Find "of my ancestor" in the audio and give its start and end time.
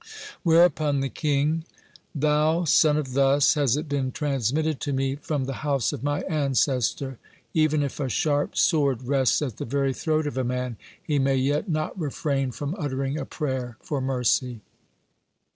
5.93-7.19